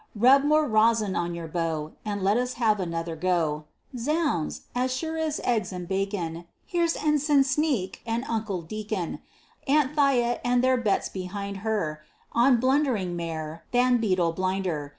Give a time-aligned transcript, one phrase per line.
[0.15, 3.65] Rub more rosin on your bow, And let us have another go.
[3.95, 4.61] Zounds!
[4.73, 9.19] as sure as eggs and bacon, Here's ensign Sneak, and Uncle Deacon,
[9.67, 12.01] Aunt Thiah, and their Bets behind her,
[12.31, 14.89] On blundering mare, than beetle blinder.